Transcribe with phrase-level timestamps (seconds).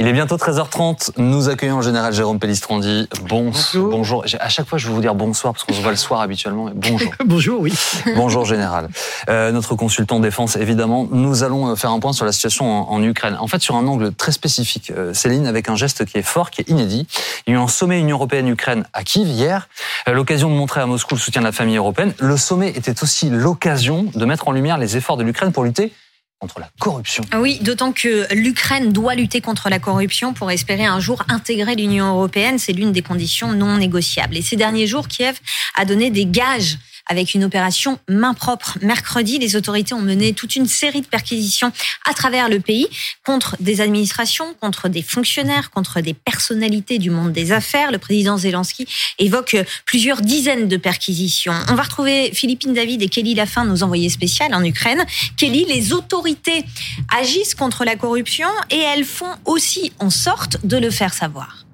[0.00, 1.10] Il est bientôt 13h30.
[1.16, 3.08] Nous accueillons le général Jérôme Pellistrandi.
[3.28, 3.90] bonjour.
[3.90, 4.24] bonjour.
[4.38, 6.70] À chaque fois, je vais vous dire bonsoir parce qu'on se voit le soir habituellement.
[6.72, 7.10] Bonjour.
[7.26, 7.74] bonjour, oui.
[8.14, 8.90] bonjour, général.
[9.28, 11.08] Euh, notre consultant défense, évidemment.
[11.10, 13.36] Nous allons euh, faire un point sur la situation en, Ukraine.
[13.40, 14.92] En fait, sur un angle très spécifique.
[14.96, 17.08] Euh, Céline, avec un geste qui est fort, qui est inédit.
[17.48, 19.68] Il y a eu un sommet Union européenne-Ukraine à Kiev hier.
[20.06, 22.14] Euh, l'occasion de montrer à Moscou le soutien de la famille européenne.
[22.20, 25.92] Le sommet était aussi l'occasion de mettre en lumière les efforts de l'Ukraine pour lutter
[26.78, 27.24] corruption.
[27.36, 32.06] Oui, d'autant que l'Ukraine doit lutter contre la corruption pour espérer un jour intégrer l'Union
[32.08, 32.58] européenne.
[32.58, 34.36] C'est l'une des conditions non négociables.
[34.36, 35.38] Et ces derniers jours, Kiev
[35.74, 38.78] a donné des gages avec une opération main propre.
[38.80, 41.72] Mercredi, les autorités ont mené toute une série de perquisitions
[42.08, 42.86] à travers le pays
[43.24, 47.90] contre des administrations, contre des fonctionnaires, contre des personnalités du monde des affaires.
[47.90, 48.86] Le président Zelensky
[49.18, 51.54] évoque plusieurs dizaines de perquisitions.
[51.68, 55.04] On va retrouver Philippine David et Kelly Lafin, nos envoyés spéciaux en Ukraine.
[55.36, 56.64] Kelly, les autorités
[57.16, 61.67] agissent contre la corruption et elles font aussi en sorte de le faire savoir.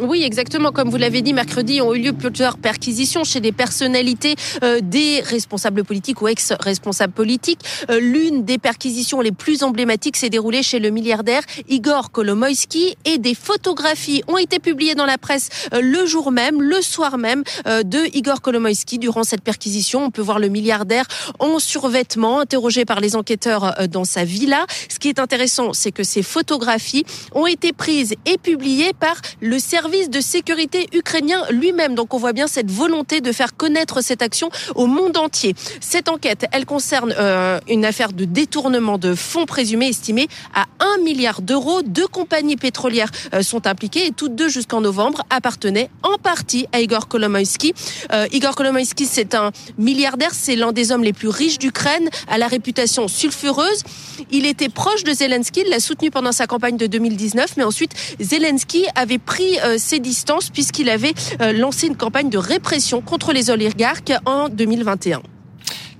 [0.00, 0.72] Oui, exactement.
[0.72, 5.20] Comme vous l'avez dit, mercredi ont eu lieu plusieurs perquisitions chez des personnalités, euh, des
[5.20, 7.60] responsables politiques ou ex-responsables politiques.
[7.90, 13.18] Euh, l'une des perquisitions les plus emblématiques s'est déroulée chez le milliardaire Igor Kolomoïski et
[13.18, 17.42] des photographies ont été publiées dans la presse euh, le jour même, le soir même
[17.66, 18.98] de Igor Kolomoïski.
[18.98, 21.04] Durant cette perquisition, on peut voir le milliardaire
[21.38, 24.66] en survêtement, interrogé par les enquêteurs dans sa villa.
[24.88, 27.04] Ce qui est intéressant, c'est que ces photographies
[27.34, 31.96] ont été prises et publiées par le service service de sécurité ukrainien lui-même.
[31.96, 35.56] Donc on voit bien cette volonté de faire connaître cette action au monde entier.
[35.80, 41.02] Cette enquête, elle concerne euh, une affaire de détournement de fonds présumés estimés à 1
[41.02, 41.82] milliard d'euros.
[41.82, 46.80] Deux compagnies pétrolières euh, sont impliquées et toutes deux jusqu'en novembre appartenaient en partie à
[46.80, 47.74] Igor Kolomoïski.
[48.12, 52.38] Euh, Igor Kolomoïski, c'est un milliardaire, c'est l'un des hommes les plus riches d'Ukraine, à
[52.38, 53.82] la réputation sulfureuse.
[54.30, 57.94] Il était proche de Zelensky, il l'a soutenu pendant sa campagne de 2019, mais ensuite
[58.20, 63.32] Zelensky avait pris euh, ses distances puisqu'il avait euh, lancé une campagne de répression contre
[63.32, 65.22] les oligarques en 2021.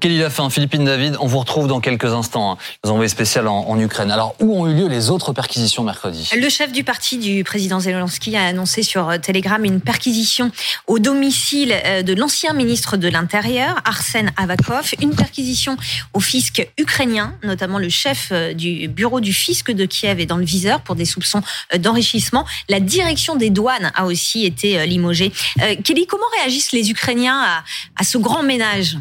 [0.03, 3.79] Kelly Lafin, Philippine David, on vous retrouve dans quelques instants, hein, nous envoyés spécial en,
[3.79, 4.11] Ukraine.
[4.11, 6.29] Alors, où ont eu lieu les autres perquisitions mercredi?
[6.37, 10.51] Le chef du parti du président Zelensky a annoncé sur euh, Telegram une perquisition
[10.89, 11.73] au domicile
[12.05, 15.77] de l'ancien ministre de l'Intérieur, Arsène Avakov, une perquisition
[16.15, 20.45] au fisc ukrainien, notamment le chef du bureau du fisc de Kiev est dans le
[20.45, 21.43] viseur pour des soupçons
[21.79, 22.45] d'enrichissement.
[22.69, 25.33] La direction des douanes a aussi été limogée.
[25.85, 27.63] Kelly, comment réagissent les Ukrainiens
[27.97, 28.97] à ce grand ménage?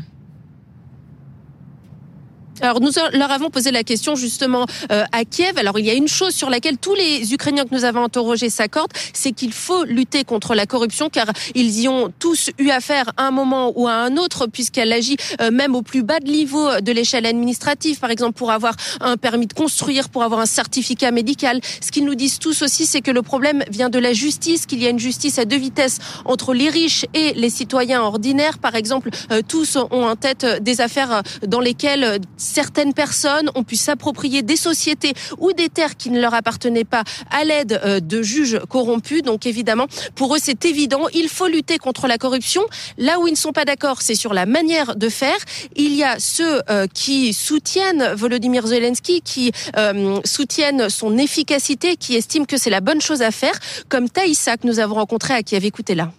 [2.61, 5.57] Alors nous leur avons posé la question justement euh, à Kiev.
[5.57, 8.49] Alors il y a une chose sur laquelle tous les Ukrainiens que nous avons interrogés
[8.49, 13.11] s'accordent, c'est qu'il faut lutter contre la corruption car ils y ont tous eu affaire
[13.17, 16.29] à un moment ou à un autre puisqu'elle agit euh, même au plus bas de
[16.29, 17.99] niveau de l'échelle administrative.
[17.99, 21.59] Par exemple pour avoir un permis de construire, pour avoir un certificat médical.
[21.81, 24.81] Ce qu'ils nous disent tous aussi, c'est que le problème vient de la justice, qu'il
[24.81, 28.59] y a une justice à deux vitesses entre les riches et les citoyens ordinaires.
[28.59, 32.19] Par exemple, euh, tous ont en tête des affaires dans lesquelles
[32.51, 37.03] certaines personnes ont pu s'approprier des sociétés ou des terres qui ne leur appartenaient pas
[37.31, 39.23] à l'aide euh, de juges corrompus.
[39.23, 42.61] Donc évidemment, pour eux, c'est évident, il faut lutter contre la corruption.
[42.97, 45.37] Là où ils ne sont pas d'accord, c'est sur la manière de faire.
[45.75, 52.15] Il y a ceux euh, qui soutiennent Volodymyr Zelensky, qui euh, soutiennent son efficacité, qui
[52.15, 53.57] estiment que c'est la bonne chose à faire,
[53.89, 55.65] comme Taïsa que nous avons rencontré à Kiev.
[55.65, 56.11] Écoutez-là.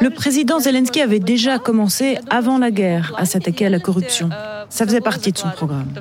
[0.00, 4.30] Le président Zelensky avait déjà commencé avant la guerre à s'attaquer à la corruption.
[4.68, 5.92] Ça faisait partie de son programme.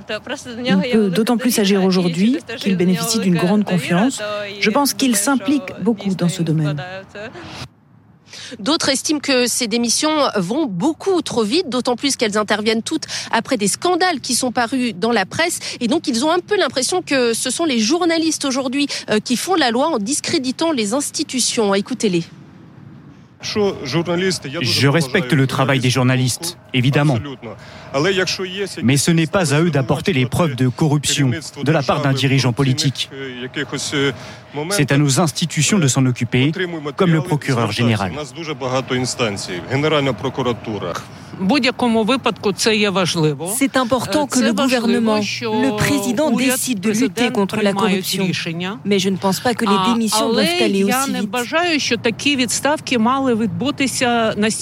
[0.64, 4.22] Il peut d'autant plus agir aujourd'hui qu'il bénéficie d'une grande confiance.
[4.60, 6.82] Je pense qu'il s'implique beaucoup dans ce domaine.
[8.60, 13.58] D'autres estiment que ces démissions vont beaucoup trop vite, d'autant plus qu'elles interviennent toutes après
[13.58, 15.60] des scandales qui sont parus dans la presse.
[15.80, 19.36] Et donc, ils ont un peu l'impression que ce sont les journalistes aujourd'hui euh, qui
[19.36, 21.74] font la loi en discréditant les institutions.
[21.74, 22.24] Écoutez-les.
[23.42, 27.18] Je respecte le travail des journalistes, évidemment.
[28.84, 31.32] Mais ce n'est pas à eux d'apporter les preuves de corruption
[31.64, 33.10] de la part d'un dirigeant politique.
[34.70, 36.52] C'est à nos institutions de s'en occuper,
[36.96, 38.14] comme le procureur général.
[43.56, 48.28] C'est important que le gouvernement, le président décide de lutter contre la corruption.
[48.86, 51.30] Mais je ne pense pas que les démissions doivent aller aussi vite.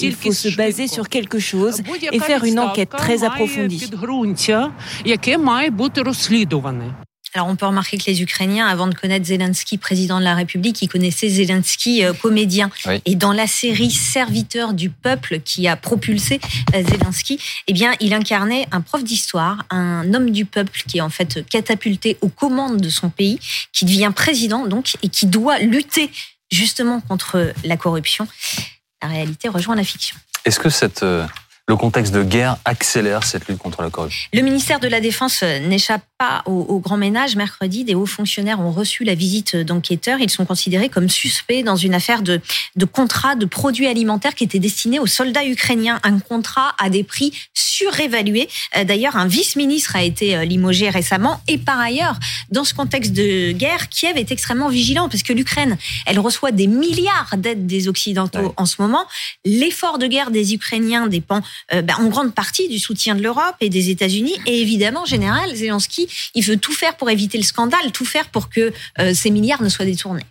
[0.08, 1.82] Il faut se baser sur quelque chose
[2.12, 3.90] et faire une enquête très approfondie.
[7.32, 10.82] alors on peut remarquer que les Ukrainiens, avant de connaître Zelensky président de la République,
[10.82, 12.70] ils connaissaient Zelensky euh, comédien.
[13.04, 16.40] Et dans la série Serviteur du peuple qui a propulsé
[16.74, 17.38] euh, Zelensky,
[17.68, 21.46] eh bien il incarnait un prof d'histoire, un homme du peuple qui est en fait
[21.48, 23.38] catapulté aux commandes de son pays,
[23.72, 26.10] qui devient président donc et qui doit lutter
[26.50, 28.26] justement contre la corruption.
[29.02, 30.16] La réalité rejoint la fiction.
[30.44, 31.26] Est-ce que cette euh,
[31.68, 34.28] le contexte de guerre accélère cette lutte contre la corruption?
[34.32, 37.34] Le ministère de la Défense n'échappe pas au, grand ménage.
[37.34, 40.20] Mercredi, des hauts fonctionnaires ont reçu la visite d'enquêteurs.
[40.20, 42.42] Ils sont considérés comme suspects dans une affaire de,
[42.76, 45.98] de contrat de produits alimentaires qui était destiné aux soldats ukrainiens.
[46.02, 48.50] Un contrat à des prix surévalués.
[48.76, 51.40] Euh, d'ailleurs, un vice-ministre a été euh, limogé récemment.
[51.48, 52.18] Et par ailleurs,
[52.50, 56.66] dans ce contexte de guerre, Kiev est extrêmement vigilant parce que l'Ukraine, elle reçoit des
[56.66, 59.06] milliards d'aides des Occidentaux en ce moment.
[59.46, 61.40] L'effort de guerre des Ukrainiens dépend
[61.72, 64.34] euh, ben, en grande partie du soutien de l'Europe et des États-Unis.
[64.44, 68.48] Et évidemment, général, Zelensky, il veut tout faire pour éviter le scandale, tout faire pour
[68.48, 70.24] que euh, ces milliards ne soient détournés.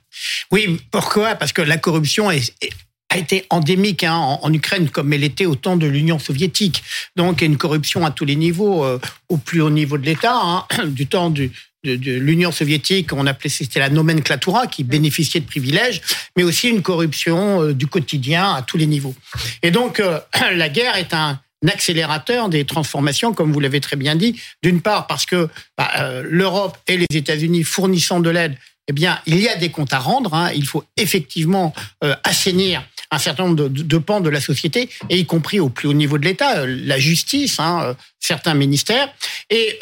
[0.51, 1.35] Oui, pourquoi?
[1.35, 5.77] Parce que la corruption a été endémique hein, en, Ukraine comme elle était au temps
[5.77, 6.83] de l'Union soviétique.
[7.15, 8.99] Donc, une corruption à tous les niveaux, euh,
[9.29, 11.49] au plus haut niveau de l'État, hein, du temps de,
[11.83, 16.01] l'Union soviétique, on appelait c'était la nomenclatura qui bénéficiait de privilèges,
[16.35, 19.15] mais aussi une corruption du quotidien à tous les niveaux.
[19.63, 20.01] Et donc,
[20.53, 24.39] la guerre est un accélérateur des transformations, comme vous l'avez très bien dit.
[24.63, 28.55] D'une part, parce que bah, euh, l'Europe et les États-Unis fournissant de l'aide,
[28.87, 30.33] eh bien, il y a des comptes à rendre.
[30.33, 30.51] Hein.
[30.55, 31.73] Il faut effectivement
[32.03, 35.87] euh, assainir un certain nombre de, pans de la société, et y compris au plus
[35.87, 39.11] haut niveau de l'État, euh, la justice, hein, certains ministères.
[39.49, 39.79] Et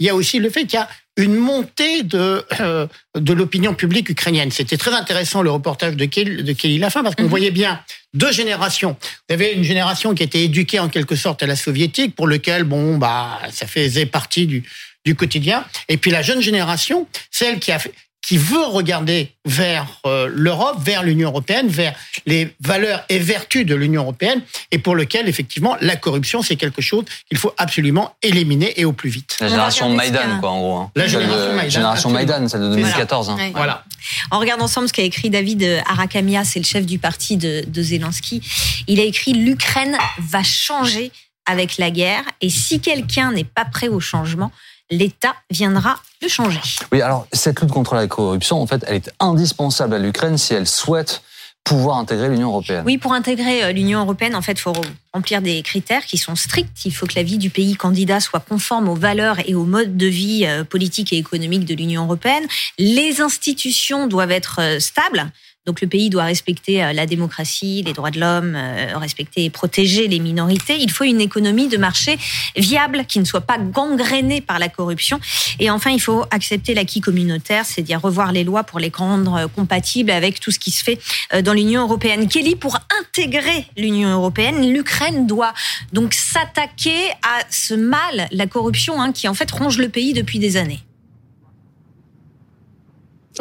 [0.00, 2.86] il y a aussi le fait qu'il y a une montée de, euh,
[3.16, 4.50] de l'opinion publique ukrainienne.
[4.50, 7.28] C'était très intéressant le reportage de Kelly, de Kelly Lafin parce qu'on mhm.
[7.28, 7.80] voyait bien
[8.14, 8.96] deux générations.
[9.28, 12.64] Vous avez une génération qui était éduquée en quelque sorte à la soviétique, pour lequel
[12.64, 14.64] bon bah ça faisait partie du,
[15.04, 15.64] du quotidien.
[15.88, 17.92] Et puis la jeune génération, celle qui a fait,
[18.22, 21.94] qui veut regarder vers euh, l'Europe, vers l'Union européenne, vers
[22.26, 26.82] les valeurs et vertus de l'Union européenne, et pour lequel, effectivement, la corruption, c'est quelque
[26.82, 29.36] chose qu'il faut absolument éliminer et au plus vite.
[29.40, 30.76] La génération Maïdan, quoi, en gros.
[30.76, 30.90] Hein.
[30.94, 31.70] La génération Maïdan.
[31.70, 33.30] Génération Maïdan, celle de 2014.
[33.30, 33.50] Hein.
[33.54, 33.84] Voilà.
[34.30, 37.82] On regarde ensemble ce qu'a écrit David Arakamia, c'est le chef du parti de, de
[37.82, 38.42] Zelensky.
[38.86, 41.10] Il a écrit L'Ukraine va changer
[41.46, 44.52] avec la guerre, et si quelqu'un n'est pas prêt au changement,
[44.90, 46.60] l'État viendra le changer.
[46.92, 50.54] Oui, alors cette lutte contre la corruption, en fait, elle est indispensable à l'Ukraine si
[50.54, 51.22] elle souhaite
[51.64, 52.82] pouvoir intégrer l'Union européenne.
[52.86, 54.72] Oui, pour intégrer euh, l'Union européenne, en fait, il faut
[55.12, 56.84] remplir des critères qui sont stricts.
[56.84, 59.96] Il faut que la vie du pays candidat soit conforme aux valeurs et aux modes
[59.96, 62.44] de vie euh, politiques et économiques de l'Union européenne.
[62.78, 65.30] Les institutions doivent être euh, stables.
[65.70, 69.50] Donc le pays doit respecter euh, la démocratie, les droits de l'homme, euh, respecter et
[69.50, 70.76] protéger les minorités.
[70.80, 72.18] Il faut une économie de marché
[72.56, 75.20] viable qui ne soit pas gangrénée par la corruption.
[75.60, 79.46] Et enfin, il faut accepter l'acquis communautaire, c'est-à-dire revoir les lois pour les rendre euh,
[79.46, 80.98] compatibles avec tout ce qui se fait
[81.44, 82.26] dans l'Union européenne.
[82.26, 85.54] Kelly, pour intégrer l'Union européenne, l'Ukraine doit
[85.92, 90.40] donc s'attaquer à ce mal, la corruption, hein, qui en fait ronge le pays depuis
[90.40, 90.80] des années.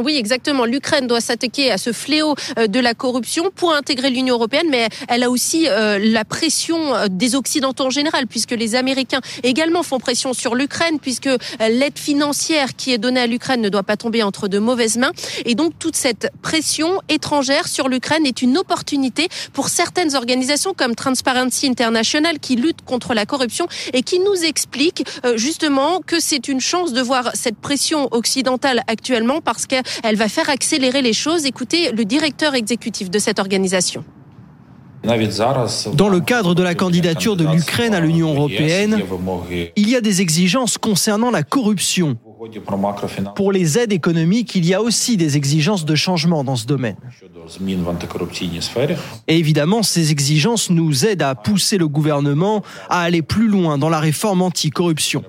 [0.03, 0.65] Oui, exactement.
[0.65, 4.87] L'Ukraine doit s'attaquer à ce fléau euh, de la corruption pour intégrer l'Union européenne, mais
[5.09, 9.83] elle a aussi euh, la pression euh, des Occidentaux en général, puisque les Américains également
[9.83, 11.29] font pression sur l'Ukraine, puisque
[11.59, 15.11] l'aide financière qui est donnée à l'Ukraine ne doit pas tomber entre de mauvaises mains.
[15.45, 20.95] Et donc toute cette pression étrangère sur l'Ukraine est une opportunité pour certaines organisations comme
[20.95, 26.61] Transparency International qui luttent contre la corruption et qui nous expliquent justement que c'est une
[26.61, 31.45] chance de voir cette pression occidentale actuellement parce que elle va faire accélérer les choses.
[31.45, 34.03] Écoutez le directeur exécutif de cette organisation.
[35.03, 39.01] Dans le cadre de la candidature de l'Ukraine à l'Union européenne,
[39.75, 42.17] il y a des exigences concernant la corruption.
[43.35, 46.95] Pour les aides économiques, il y a aussi des exigences de changement dans ce domaine.
[49.27, 53.89] Et évidemment, ces exigences nous aident à pousser le gouvernement à aller plus loin dans
[53.89, 55.23] la réforme anticorruption.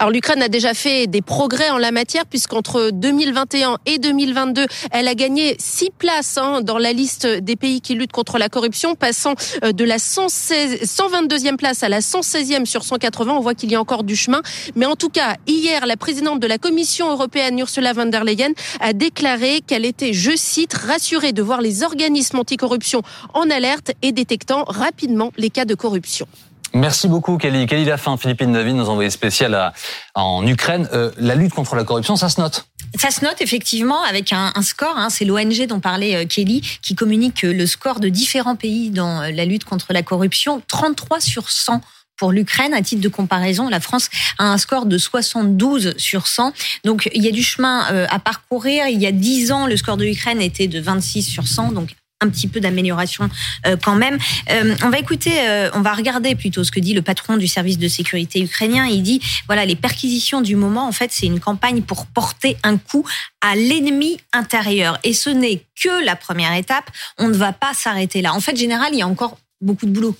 [0.00, 5.08] Alors l'Ukraine a déjà fait des progrès en la matière puisqu'entre 2021 et 2022, elle
[5.08, 8.94] a gagné six places hein, dans la liste des pays qui luttent contre la corruption,
[8.94, 13.32] passant euh, de la 116, 122e place à la 116e sur 180.
[13.32, 14.40] On voit qu'il y a encore du chemin.
[14.76, 18.52] Mais en tout cas, hier, la présidente de la Commission européenne, Ursula von der Leyen,
[18.78, 23.02] a déclaré qu'elle était, je cite, rassurée de voir les organismes anticorruption
[23.34, 26.28] en alerte et détectant rapidement les cas de corruption.
[26.74, 27.66] Merci beaucoup, Kelly.
[27.66, 29.72] Kelly Lafin, Philippine David, nos envoyés spécial
[30.14, 30.88] en Ukraine.
[30.92, 34.50] Euh, la lutte contre la corruption, ça se note ça se note effectivement avec un,
[34.62, 34.96] score.
[34.96, 39.20] Hein, c'est l'ONG dont parlait euh, Kelly qui communique le score de différents pays dans
[39.20, 40.62] euh, la lutte contre la corruption.
[40.68, 41.82] 33 sur 100
[42.16, 42.72] pour l'Ukraine.
[42.72, 44.08] À titre de comparaison, la France
[44.38, 46.54] a un score de 72 sur 100.
[46.84, 48.88] Donc il y a du chemin à parcourir.
[48.88, 51.72] Il y a 10 ans, le score de l'Ukraine était de 26 sur 100.
[51.72, 53.28] Donc un petit peu d'amélioration
[53.66, 54.18] euh, quand même.
[54.50, 57.46] Euh, on va écouter, euh, on va regarder plutôt ce que dit le patron du
[57.46, 58.86] service de sécurité ukrainien.
[58.86, 62.76] Il dit voilà les perquisitions du moment en fait c'est une campagne pour porter un
[62.76, 63.04] coup
[63.40, 66.90] à l'ennemi intérieur et ce n'est que la première étape.
[67.18, 68.34] On ne va pas s'arrêter là.
[68.34, 70.16] En fait, général, il y a encore beaucoup de boulot.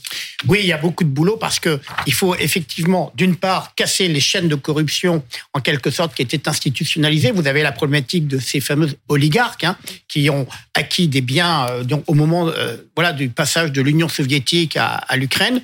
[0.46, 4.08] Oui, il y a beaucoup de boulot parce que il faut effectivement, d'une part, casser
[4.08, 7.30] les chaînes de corruption en quelque sorte qui étaient institutionnalisées.
[7.30, 9.76] Vous avez la problématique de ces fameux oligarques hein,
[10.08, 14.08] qui ont acquis des biens euh, donc, au moment euh, voilà du passage de l'Union
[14.08, 15.62] soviétique à, l'Ukraine.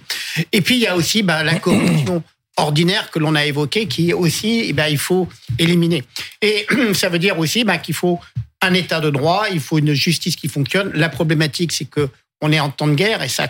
[0.52, 2.22] Et puis il y a aussi bah, la corruption
[2.56, 5.28] ordinaire que l'on a évoquée qui aussi, eh ben, il faut
[5.58, 6.04] éliminer.
[6.42, 8.20] Et ça veut dire aussi bah, qu'il faut
[8.60, 10.90] un état de droit, il faut une justice qui fonctionne.
[10.94, 12.08] La problématique, c'est que
[12.40, 13.48] on est en temps de guerre et ça,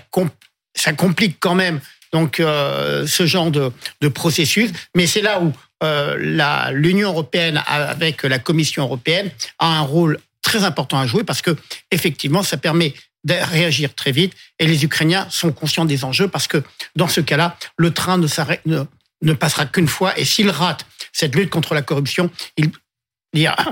[0.74, 1.80] ça complique quand même
[2.12, 3.72] donc euh, ce genre de,
[4.08, 4.70] processus.
[4.94, 10.62] Mais c'est là où euh, l'Union européenne avec la Commission européenne a un rôle très
[10.62, 11.56] important à jouer parce que
[11.90, 16.46] effectivement ça permet de réagir très vite et les Ukrainiens sont conscients des enjeux parce
[16.46, 16.62] que
[16.94, 18.28] dans ce cas-là le train ne,
[18.66, 18.84] ne,
[19.22, 22.70] ne passera qu'une fois et s'il rate cette lutte contre la corruption, il,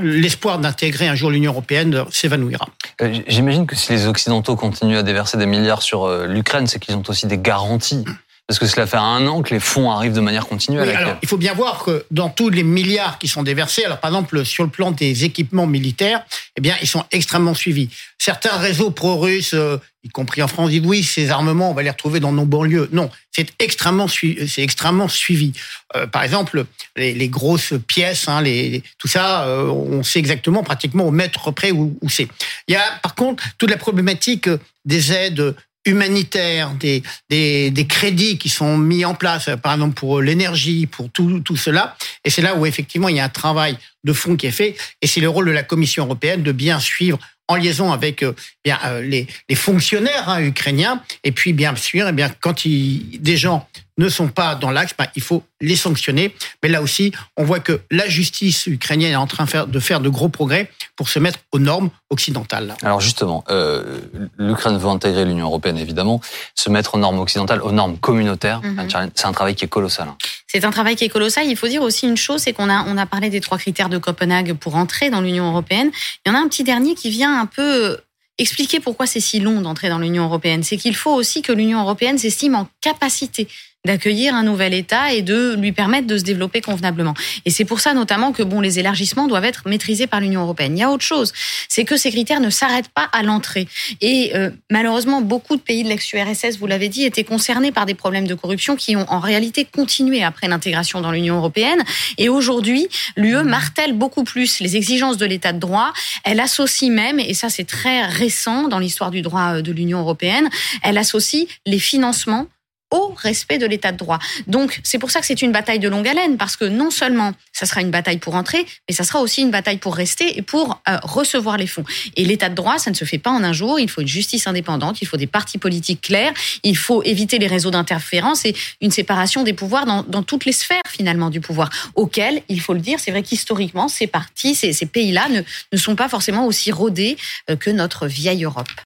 [0.00, 2.66] l'espoir d'intégrer un jour l'Union européenne s'évanouira.
[3.00, 6.78] Euh, j'imagine que si les Occidentaux continuent à déverser des milliards sur euh, l'Ukraine, c'est
[6.78, 8.04] qu'ils ont aussi des garanties.
[8.52, 10.94] Parce que cela fait un an que les fonds arrivent de manière continuelle.
[10.94, 14.10] alors, il faut bien voir que dans tous les milliards qui sont déversés, alors par
[14.10, 16.22] exemple sur le plan des équipements militaires,
[16.58, 17.88] eh bien ils sont extrêmement suivis.
[18.18, 21.88] Certains réseaux pro-russes, euh, y compris en France, disent oui, ces armements, on va les
[21.88, 22.90] retrouver dans nos banlieues.
[22.92, 25.54] Non, c'est extrêmement, c'est extrêmement suivi.
[25.96, 31.06] Euh, par exemple, les, grosses pièces, hein, les, tout ça, euh, on sait exactement, pratiquement
[31.06, 32.28] au mètre près où, où c'est.
[32.68, 34.50] Il y a par contre toute la problématique
[34.84, 35.54] des aides
[35.84, 41.10] humanitaires, des, des, des, crédits qui sont mis en place, par exemple pour l'énergie, pour
[41.10, 41.96] tout, tout cela.
[42.24, 44.76] Et c'est là où effectivement il y a un travail de fond qui est fait.
[45.00, 47.18] Et c'est le rôle de la Commission européenne de bien suivre
[47.52, 51.02] en liaison avec euh, bien euh, les, les, fonctionnaires hein, ukrainiens.
[51.24, 53.68] Et puis bien sûr, et eh bien quand il, des gens
[53.98, 56.34] ne sont pas dans l'axe, ben, il faut les sanctionner.
[56.62, 60.08] Mais là aussi, on voit que la justice ukrainienne est en train de faire de,
[60.08, 62.74] gros progrès pour se mettre aux normes occidentales.
[62.82, 64.00] Alors justement, euh,
[64.38, 66.20] l'Ukraine veut intégrer l'Union européenne, évidemment,
[66.54, 68.60] se mettre aux normes occidentales, aux normes communautaires.
[68.62, 69.10] Mhm.
[69.14, 70.08] C'est un travail qui est colossal.
[70.08, 70.16] Hein.
[70.46, 71.46] C'est un travail qui est colossal.
[71.46, 73.88] Il faut dire aussi une chose, c'est qu'on a, on a parlé des trois critères
[73.88, 75.90] de Copenhague pour entrer dans l'Union européenne.
[76.24, 77.98] Il y en a un petit dernier qui vient un peu
[78.38, 80.62] expliquer pourquoi c'est si long d'entrer dans l'Union européenne.
[80.62, 83.48] C'est qu'il faut aussi que l'Union européenne s'estime en capacité
[83.84, 87.14] d'accueillir un nouvel État et de lui permettre de se développer convenablement.
[87.44, 90.76] Et c'est pour ça notamment que bon, les élargissements doivent être maîtrisés par l'Union européenne.
[90.76, 91.32] Il y a autre chose,
[91.68, 93.66] c'est que ces critères ne s'arrêtent pas à l'entrée.
[94.00, 97.94] Et euh, malheureusement, beaucoup de pays de l'ex-URSS, vous l'avez dit, étaient concernés par des
[97.94, 101.82] problèmes de corruption qui ont en réalité continué après l'intégration dans l'Union européenne.
[102.18, 105.92] Et aujourd'hui, l'UE martèle beaucoup plus les exigences de l'État de droit.
[106.22, 110.48] Elle associe même, et ça c'est très récent dans l'histoire du droit de l'Union européenne,
[110.82, 112.46] elle associe les financements
[112.92, 114.18] au respect de l'état de droit.
[114.46, 117.32] Donc, c'est pour ça que c'est une bataille de longue haleine, parce que non seulement
[117.52, 120.42] ça sera une bataille pour entrer, mais ça sera aussi une bataille pour rester et
[120.42, 121.84] pour euh, recevoir les fonds.
[122.16, 123.80] Et l'état de droit, ça ne se fait pas en un jour.
[123.80, 126.32] Il faut une justice indépendante, il faut des partis politiques clairs,
[126.62, 130.52] il faut éviter les réseaux d'interférence et une séparation des pouvoirs dans, dans, toutes les
[130.52, 134.72] sphères finalement du pouvoir, auxquels, il faut le dire, c'est vrai qu'historiquement, ces partis, ces,
[134.72, 137.16] ces pays-là ne, ne sont pas forcément aussi rodés
[137.50, 138.68] euh, que notre vieille Europe.